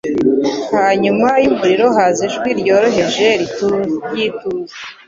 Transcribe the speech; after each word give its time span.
Hanyuma 0.75 1.29
y'umuriro 1.43 1.85
haza 1.95 2.21
ijwi 2.27 2.49
ryoroheje 2.59 3.27
ry'ituze. 4.07 4.73